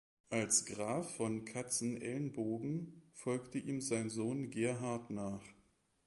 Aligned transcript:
Als 0.31 0.65
Graf 0.65 1.15
von 1.17 1.45
Katzenelnbogen 1.45 3.03
folgte 3.13 3.59
ihm 3.59 3.81
sein 3.81 4.09
Sohn 4.09 4.49
Gerhard 4.49 5.11
nach. 5.11 5.43